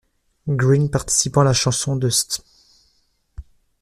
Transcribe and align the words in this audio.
Green 0.47 0.89
participent 0.89 1.37
à 1.37 1.43
la 1.43 1.53
chanson' 1.53 1.95
de 1.95 2.09
St. 2.09 2.43